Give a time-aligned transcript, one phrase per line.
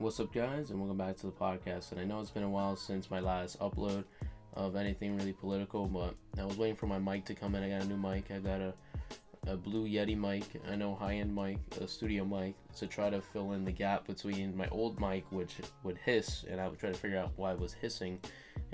[0.00, 1.90] What's up, guys, and welcome back to the podcast.
[1.90, 4.04] And I know it's been a while since my last upload
[4.54, 7.64] of anything really political, but I was waiting for my mic to come in.
[7.64, 8.30] I got a new mic.
[8.30, 8.74] I got a,
[9.48, 10.44] a Blue Yeti mic.
[10.70, 14.06] I know high end mic, a studio mic, to try to fill in the gap
[14.06, 17.50] between my old mic, which would hiss, and I would try to figure out why
[17.50, 18.20] it was hissing.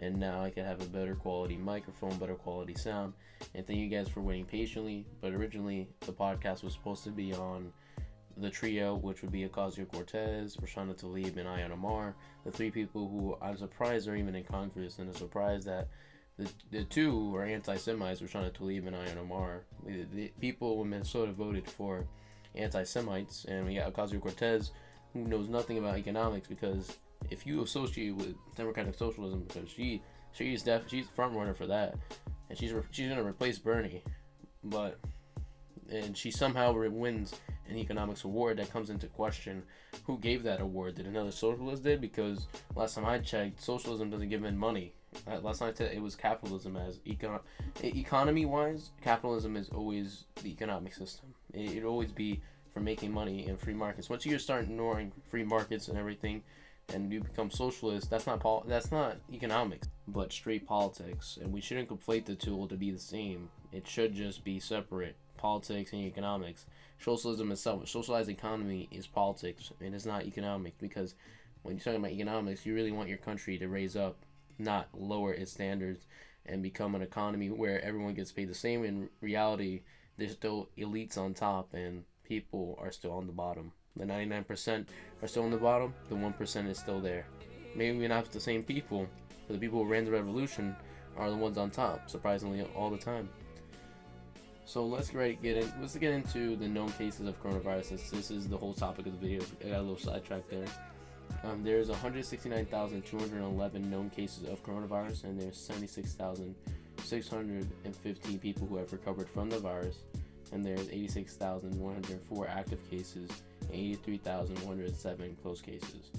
[0.00, 3.14] And now I can have a better quality microphone, better quality sound.
[3.54, 5.06] And thank you guys for waiting patiently.
[5.22, 7.72] But originally, the podcast was supposed to be on
[8.36, 12.14] the trio, which would be Ocasio Cortez, Rashida Tlaib, and Ilhan Omar,
[12.44, 15.88] the three people who I'm surprised are even in Congress, and I'm surprised that
[16.36, 21.32] the, the two are anti-Semites, Rashida Tlaib and Ilhan Omar, the, the people in Minnesota
[21.32, 22.06] voted for
[22.54, 24.72] anti-Semites, and we got Ocasio Cortez,
[25.12, 26.98] who knows nothing about economics, because
[27.30, 31.94] if you associate with democratic socialism, because she she's def she's front runner for that,
[32.48, 34.02] and she's re- she's gonna replace Bernie,
[34.64, 34.98] but
[35.90, 37.34] and she somehow wins
[37.68, 39.62] an economics award that comes into question
[40.04, 40.96] who gave that award.
[40.96, 42.00] Did another socialist did?
[42.00, 44.92] Because last time i checked socialism doesn't give in money.
[45.28, 47.40] Uh, last time i said it was capitalism as econ-
[47.82, 51.34] economy wise capitalism is always the economic system.
[51.52, 52.40] It, it'll always be
[52.72, 54.10] for making money in free markets.
[54.10, 56.42] Once you start ignoring free markets and everything
[56.92, 61.38] and you become socialist that's not pol- that's not economics but straight politics.
[61.40, 63.48] And we shouldn't conflate the two to be the same.
[63.72, 66.66] It should just be separate politics and economics.
[67.00, 71.14] Socialism itself, a socialized economy is politics and it's not economics because
[71.62, 74.16] when you're talking about economics, you really want your country to raise up,
[74.58, 76.06] not lower its standards
[76.46, 78.84] and become an economy where everyone gets paid the same.
[78.84, 79.82] In reality,
[80.16, 83.72] there's still elites on top and people are still on the bottom.
[83.96, 84.86] The 99%
[85.22, 87.26] are still on the bottom, the 1% is still there.
[87.76, 89.06] Maybe not the same people,
[89.46, 90.74] but the people who ran the revolution
[91.16, 93.28] are the ones on top, surprisingly, all the time.
[94.66, 95.70] So let's get get in.
[95.80, 98.10] Let's get into the known cases of coronavirus.
[98.10, 100.64] This is the whole topic of the video, I got a little sidetracked there.
[101.42, 109.50] Um, there's 169,211 known cases of coronavirus, and there's 76,615 people who have recovered from
[109.50, 109.96] the virus,
[110.52, 113.28] and there's 86,104 active cases
[113.62, 116.12] and 83,107 close cases.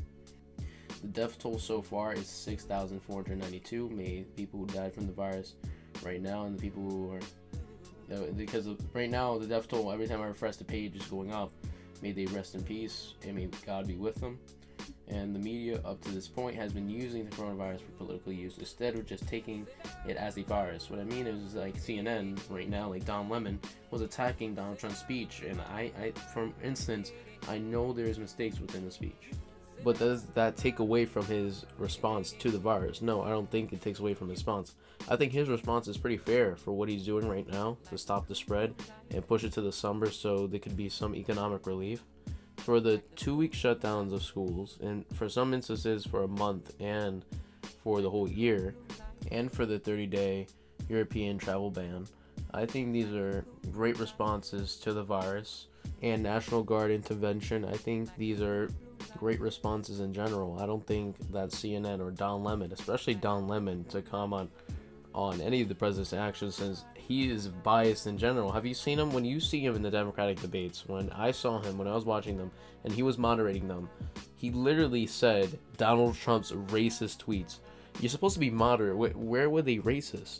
[1.01, 3.89] The death toll so far is 6,492.
[3.89, 5.55] May people who died from the virus
[6.03, 7.21] right now, and the people who are
[8.11, 11.33] Uh, because right now the death toll every time I refresh the page is going
[11.33, 11.51] up.
[12.01, 14.39] May they rest in peace and may God be with them.
[15.07, 18.57] And the media up to this point has been using the coronavirus for political use
[18.57, 19.67] instead of just taking
[20.07, 20.89] it as a virus.
[20.89, 23.59] What I mean is like CNN right now, like Don Lemon
[23.91, 27.11] was attacking Donald Trump's speech, and I, I for instance,
[27.47, 29.31] I know there's mistakes within the speech.
[29.83, 33.01] But does that take away from his response to the virus?
[33.01, 34.75] No, I don't think it takes away from his response.
[35.07, 38.27] I think his response is pretty fair for what he's doing right now to stop
[38.27, 38.73] the spread
[39.11, 42.03] and push it to the summer so there could be some economic relief.
[42.57, 47.23] For the two week shutdowns of schools, and for some instances for a month and
[47.83, 48.73] for the whole year,
[49.31, 50.47] and for the 30 day
[50.89, 52.07] European travel ban,
[52.53, 55.67] I think these are great responses to the virus
[56.01, 57.65] and National Guard intervention.
[57.65, 58.69] I think these are
[59.17, 60.59] great responses in general.
[60.59, 64.49] I don't think that CNN or Don Lemon, especially Don Lemon, to comment
[65.13, 68.51] on any of the president's actions since he is biased in general.
[68.51, 70.87] Have you seen him when you see him in the Democratic debates?
[70.87, 72.51] When I saw him when I was watching them
[72.83, 73.89] and he was moderating them,
[74.35, 77.59] he literally said Donald Trump's racist tweets.
[78.01, 79.15] You're supposed to be moderate.
[79.15, 80.39] Where were they racist?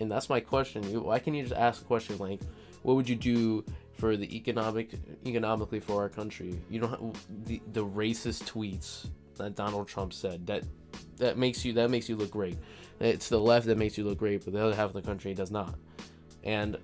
[0.00, 0.82] And that's my question.
[1.02, 2.40] Why can't you just ask a question like,
[2.82, 3.64] "What would you do
[4.04, 4.90] for the economic
[5.24, 9.06] economically for our country?" You don't have the the racist tweets
[9.38, 10.46] that Donald Trump said.
[10.46, 10.64] That
[11.16, 12.58] that makes you that makes you look great.
[13.00, 15.32] It's the left that makes you look great, but the other half of the country
[15.32, 15.74] does not.
[16.42, 16.76] And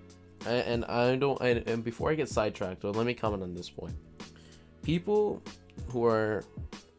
[0.46, 1.38] and I don't.
[1.42, 3.94] And, and before I get sidetracked, well, let me comment on this point.
[4.82, 5.42] People
[5.88, 6.42] who are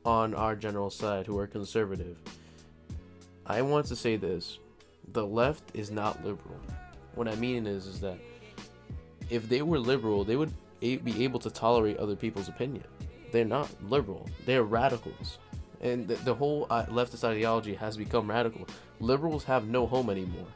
[0.06, 2.18] on our general side, who are conservative,
[3.48, 4.60] I want to say this:
[5.14, 6.60] the left is not liberal.
[7.16, 8.20] What I mean is, is that
[9.32, 12.84] if they were liberal, they would be able to tolerate other people's opinion.
[13.32, 14.30] They're not liberal.
[14.46, 15.40] They're radicals
[15.82, 18.68] and the, the whole uh, leftist ideology has become radical.
[19.00, 20.48] Liberals have no home anymore.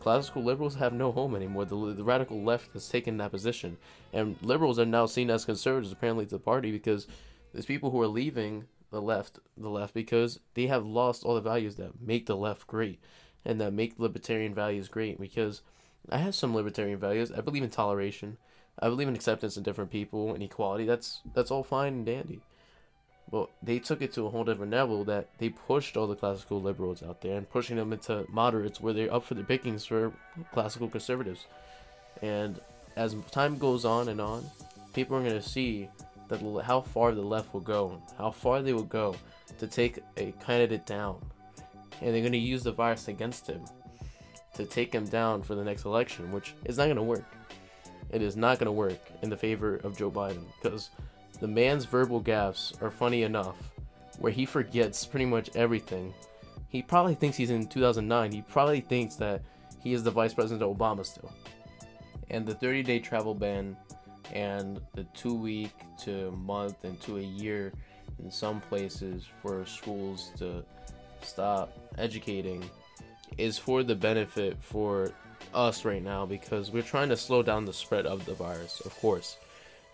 [0.00, 1.66] Classical liberals have no home anymore.
[1.66, 3.76] The, the radical left has taken that position,
[4.14, 7.06] and liberals are now seen as conservatives apparently to the party because
[7.52, 11.40] there's people who are leaving the left, the left because they have lost all the
[11.42, 12.98] values that make the left great,
[13.44, 15.20] and that make libertarian values great.
[15.20, 15.60] Because
[16.08, 17.30] I have some libertarian values.
[17.30, 18.38] I believe in toleration.
[18.78, 20.84] I believe in acceptance of different people and equality.
[20.84, 22.40] That's that's all fine and dandy.
[23.30, 26.60] But they took it to a whole different level that they pushed all the classical
[26.60, 30.12] liberals out there and pushing them into moderates where they're up for the pickings for
[30.52, 31.46] classical conservatives.
[32.22, 32.60] And
[32.96, 34.44] as time goes on and on,
[34.94, 35.88] people are going to see
[36.28, 39.14] that how far the left will go, how far they will go
[39.58, 41.20] to take a candidate down,
[42.00, 43.60] and they're going to use the virus against him
[44.64, 47.24] to take him down for the next election, which is not going to work.
[48.10, 50.90] It is not going to work in the favor of Joe Biden because
[51.40, 53.56] the man's verbal gaffes are funny enough
[54.18, 56.12] where he forgets pretty much everything.
[56.68, 58.32] He probably thinks he's in 2009.
[58.32, 59.42] He probably thinks that
[59.82, 61.32] he is the vice president of Obama still.
[62.28, 63.76] And the 30 day travel ban
[64.32, 65.74] and the two week
[66.04, 67.72] to month and to a year
[68.22, 70.64] in some places for schools to
[71.22, 72.68] stop educating
[73.38, 75.12] is for the benefit for
[75.54, 78.96] us right now because we're trying to slow down the spread of the virus, of
[78.98, 79.36] course.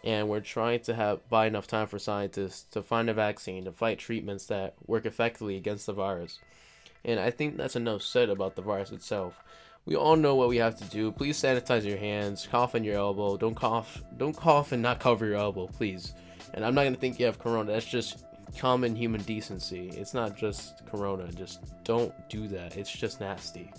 [0.04, 3.72] And we're trying to have buy enough time for scientists to find a vaccine to
[3.72, 6.38] fight treatments that work effectively against the virus.
[7.04, 9.42] And I think that's enough said about the virus itself.
[9.84, 11.12] We all know what we have to do.
[11.12, 13.36] Please sanitize your hands, cough in your elbow.
[13.36, 16.12] Don't cough don't cough and not cover your elbow, please.
[16.54, 17.72] And I'm not gonna think you have corona.
[17.72, 18.24] That's just
[18.58, 19.88] common human decency.
[19.90, 21.30] It's not just corona.
[21.32, 22.76] Just don't do that.
[22.76, 23.72] It's just nasty.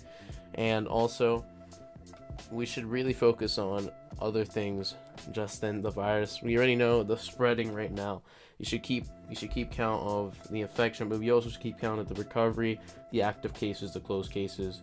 [0.54, 1.44] And also,
[2.50, 4.94] we should really focus on other things
[5.32, 6.42] just than the virus.
[6.42, 8.22] We already know the spreading right now.
[8.58, 11.78] You should keep you should keep count of the infection, but we also should keep
[11.78, 12.80] count of the recovery,
[13.12, 14.82] the active cases, the closed cases,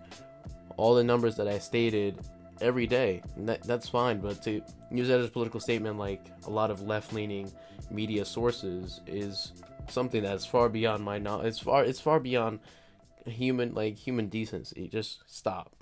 [0.77, 2.19] all the numbers that I stated
[2.61, 3.21] every day.
[3.37, 4.61] That, that's fine, but to
[4.91, 7.51] use that as a political statement, like a lot of left-leaning
[7.91, 9.51] media sources, is
[9.89, 11.47] something that's far beyond my knowledge.
[11.47, 12.59] It's far it's far beyond
[13.25, 14.87] human like human decency.
[14.87, 15.75] Just stop.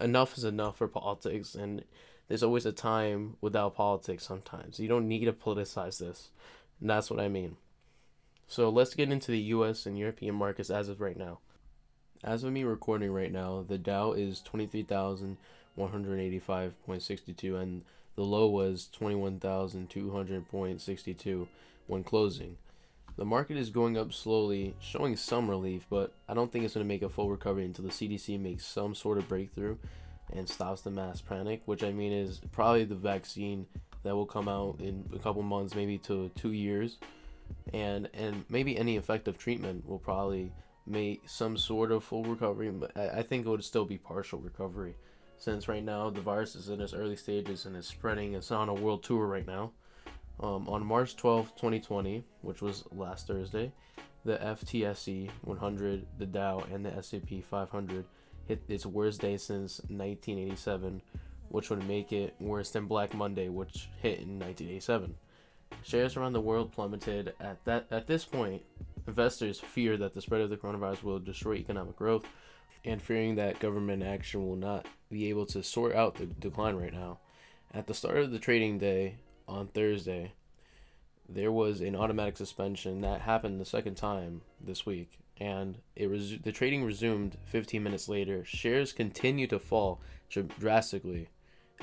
[0.00, 1.84] Enough is enough for politics, and
[2.28, 4.26] there's always a time without politics.
[4.26, 6.30] Sometimes you don't need to politicize this,
[6.80, 7.56] and that's what I mean.
[8.46, 9.86] So let's get into the U.S.
[9.86, 11.38] and European markets as of right now.
[12.22, 15.38] As of me recording right now, the Dow is twenty three thousand
[15.76, 17.82] one hundred eighty five point sixty two, and
[18.16, 21.48] the low was twenty one thousand two hundred point sixty two
[21.86, 22.58] when closing.
[23.20, 26.86] The market is going up slowly, showing some relief, but I don't think it's going
[26.86, 29.76] to make a full recovery until the CDC makes some sort of breakthrough
[30.32, 33.66] and stops the mass panic, which I mean is probably the vaccine
[34.04, 36.96] that will come out in a couple months, maybe to two years,
[37.74, 40.50] and and maybe any effective treatment will probably
[40.86, 42.70] make some sort of full recovery.
[42.70, 44.94] But I, think it would still be partial recovery,
[45.36, 48.32] since right now the virus is in its early stages and is spreading.
[48.32, 49.72] It's on a world tour right now.
[50.42, 53.72] Um, on March 12, 2020, which was last Thursday,
[54.24, 58.04] the FTSE 100, the Dow, and the S&P 500
[58.48, 61.02] hit its worst day since 1987,
[61.50, 65.14] which would make it worse than Black Monday, which hit in 1987.
[65.82, 67.34] Shares around the world plummeted.
[67.38, 68.62] At that at this point,
[69.06, 72.24] investors fear that the spread of the coronavirus will destroy economic growth,
[72.84, 76.94] and fearing that government action will not be able to sort out the decline right
[76.94, 77.18] now.
[77.72, 79.16] At the start of the trading day,
[79.50, 80.32] on Thursday,
[81.28, 86.38] there was an automatic suspension that happened the second time this week, and it was
[86.38, 88.44] the trading resumed 15 minutes later.
[88.44, 90.00] Shares continue to fall
[90.58, 91.28] drastically,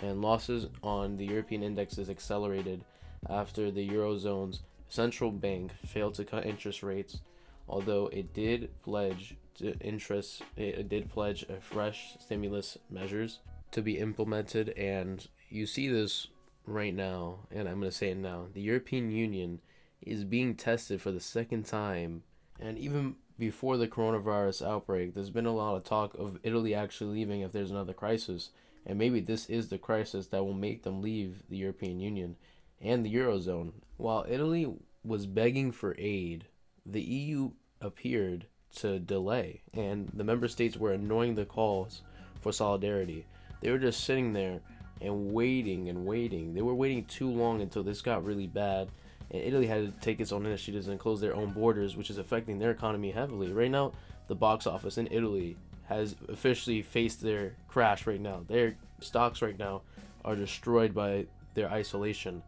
[0.01, 2.83] and losses on the European indexes accelerated
[3.29, 7.19] after the eurozone's central bank failed to cut interest rates,
[7.67, 13.39] although it did pledge to interest it did pledge a fresh stimulus measures
[13.71, 16.27] to be implemented and you see this
[16.67, 19.61] right now, and I'm going to say it now, the European Union
[20.01, 22.23] is being tested for the second time.
[22.59, 27.13] And even before the coronavirus outbreak, there's been a lot of talk of Italy actually
[27.13, 28.49] leaving if there's another crisis.
[28.85, 32.35] And maybe this is the crisis that will make them leave the European Union
[32.81, 33.71] and the Eurozone.
[33.97, 34.71] While Italy
[35.03, 36.45] was begging for aid,
[36.85, 37.51] the EU
[37.81, 42.01] appeared to delay, and the member states were ignoring the calls
[42.41, 43.25] for solidarity.
[43.61, 44.59] They were just sitting there
[45.01, 46.53] and waiting and waiting.
[46.53, 48.89] They were waiting too long until this got really bad.
[49.31, 52.17] And Italy had to take its own initiatives and close their own borders, which is
[52.17, 53.51] affecting their economy heavily.
[53.51, 53.93] Right now,
[54.27, 58.43] the box office in Italy has officially faced their crash right now.
[58.47, 59.81] Their stocks right now
[60.23, 62.43] are destroyed by their isolation.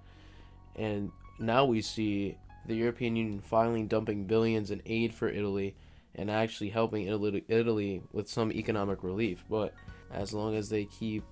[0.75, 5.75] And now we see the European Union finally dumping billions in aid for Italy
[6.15, 9.43] and actually helping Italy, Italy with some economic relief.
[9.49, 9.73] But
[10.11, 11.23] as long as they keep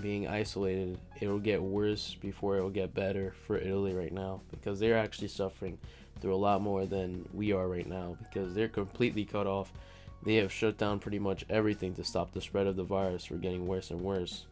[0.00, 4.98] being isolated, it'll get worse before it'll get better for Italy right now because they're
[4.98, 5.78] actually suffering
[6.20, 9.72] through a lot more than we are right now because they're completely cut off.
[10.24, 13.30] They have shut down pretty much everything to stop the spread of the virus.
[13.30, 14.46] We're getting worse and worse.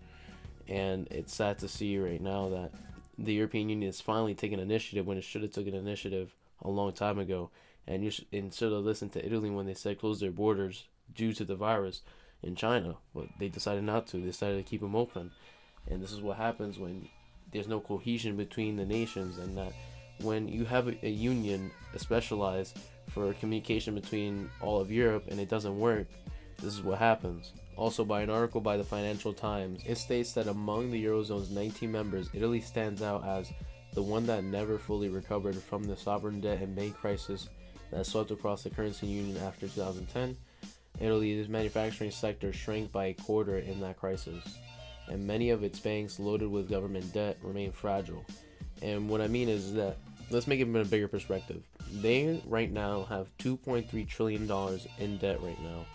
[0.68, 2.72] And it's sad to see right now that
[3.18, 6.92] the European Union is finally taking initiative when it should have taken initiative a long
[6.92, 7.50] time ago.
[7.86, 11.32] And you should, instead of listen to Italy when they said close their borders due
[11.34, 12.02] to the virus,
[12.42, 14.18] in China, but they decided not to.
[14.18, 15.30] They decided to keep them open,
[15.88, 17.08] and this is what happens when
[17.52, 19.72] there's no cohesion between the nations, and that
[20.22, 22.78] when you have a, a union specialized
[23.08, 26.06] for communication between all of Europe and it doesn't work,
[26.58, 27.52] this is what happens.
[27.76, 31.90] Also, by an article by the Financial Times, it states that among the Eurozone's 19
[31.90, 33.50] members, Italy stands out as
[33.94, 37.48] the one that never fully recovered from the sovereign debt and bank crisis
[37.90, 40.36] that swept across the currency union after 2010.
[41.00, 44.58] Italy's manufacturing sector shrank by a quarter in that crisis,
[45.08, 48.24] and many of its banks loaded with government debt remain fragile.
[48.82, 49.96] And what I mean is that
[50.30, 51.62] let's make it in a bigger perspective.
[51.92, 55.86] They right now have 2.3 trillion dollars in debt right now,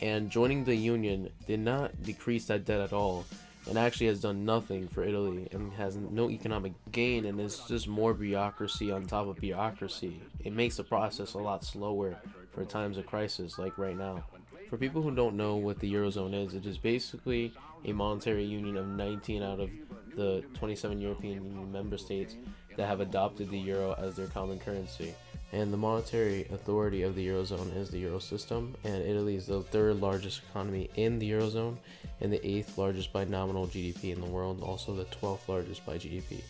[0.00, 3.24] and joining the union did not decrease that debt at all
[3.68, 7.88] and actually has done nothing for Italy and has no economic gain and it's just
[7.88, 10.20] more bureaucracy on top of bureaucracy.
[10.44, 12.16] It makes the process a lot slower
[12.52, 14.24] for times of crisis like right now.
[14.68, 17.52] For people who don't know what the Eurozone is, it is basically
[17.84, 19.70] a monetary union of 19 out of
[20.16, 22.36] the 27 European Union member states
[22.76, 25.14] that have adopted the euro as their common currency.
[25.52, 29.62] And the monetary authority of the Eurozone is the Euro system, and Italy is the
[29.62, 31.76] third largest economy in the Eurozone
[32.20, 35.96] and the eighth largest by nominal GDP in the world, also the 12th largest by
[35.96, 36.42] GDP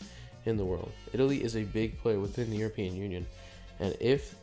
[0.47, 0.91] in the world.
[1.13, 3.27] Italy is a big player within the European Union,
[3.79, 4.35] and if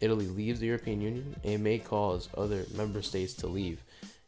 [0.00, 3.82] Italy leaves the European Union, it may cause other member states to leave.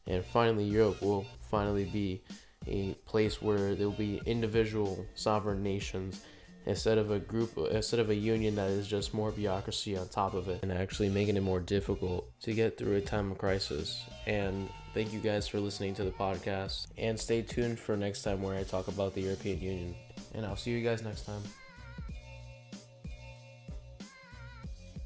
[0.06, 2.22] And finally, Europe will finally be
[2.66, 6.22] a place where there will be individual sovereign nations
[6.66, 10.34] instead of a group instead of a union that is just more bureaucracy on top
[10.34, 10.60] of it.
[10.62, 14.04] And actually making it more difficult to get through a time of crisis.
[14.26, 16.86] And thank you guys for listening to the podcast.
[16.96, 19.94] And stay tuned for next time where i talk about the european union.
[20.34, 21.42] And i'll see you guys next time